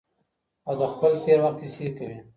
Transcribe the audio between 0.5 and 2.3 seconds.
او د خپل تیر وخت کیسې کوي.